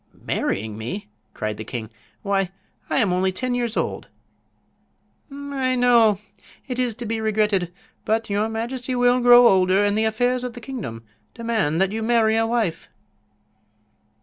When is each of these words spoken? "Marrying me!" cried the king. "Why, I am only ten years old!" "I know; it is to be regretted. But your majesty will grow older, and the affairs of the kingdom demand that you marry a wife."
"Marrying 0.25 0.79
me!" 0.79 1.09
cried 1.35 1.57
the 1.57 1.63
king. 1.63 1.91
"Why, 2.23 2.49
I 2.89 2.97
am 2.97 3.13
only 3.13 3.31
ten 3.31 3.53
years 3.53 3.77
old!" 3.77 4.07
"I 5.31 5.75
know; 5.75 6.17
it 6.67 6.79
is 6.79 6.95
to 6.95 7.05
be 7.05 7.21
regretted. 7.21 7.71
But 8.03 8.27
your 8.27 8.49
majesty 8.49 8.95
will 8.95 9.19
grow 9.19 9.47
older, 9.47 9.85
and 9.85 9.95
the 9.95 10.05
affairs 10.05 10.43
of 10.43 10.53
the 10.53 10.59
kingdom 10.59 11.03
demand 11.35 11.79
that 11.81 11.91
you 11.91 12.01
marry 12.01 12.35
a 12.35 12.47
wife." 12.47 12.89